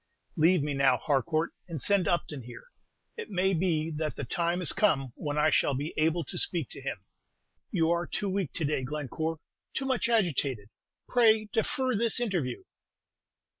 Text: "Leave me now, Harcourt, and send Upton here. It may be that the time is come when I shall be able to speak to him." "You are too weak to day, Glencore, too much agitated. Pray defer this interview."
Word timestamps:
"Leave 0.35 0.63
me 0.63 0.73
now, 0.73 0.97
Harcourt, 0.97 1.51
and 1.67 1.79
send 1.79 2.07
Upton 2.07 2.41
here. 2.41 2.63
It 3.17 3.29
may 3.29 3.53
be 3.53 3.91
that 3.97 4.15
the 4.15 4.23
time 4.23 4.59
is 4.59 4.71
come 4.73 5.13
when 5.15 5.37
I 5.37 5.51
shall 5.51 5.75
be 5.75 5.93
able 5.95 6.23
to 6.23 6.39
speak 6.39 6.69
to 6.71 6.81
him." 6.81 7.05
"You 7.69 7.91
are 7.91 8.07
too 8.07 8.27
weak 8.31 8.51
to 8.53 8.65
day, 8.65 8.83
Glencore, 8.83 9.37
too 9.75 9.85
much 9.85 10.09
agitated. 10.09 10.69
Pray 11.07 11.49
defer 11.53 11.93
this 11.93 12.19
interview." 12.19 12.63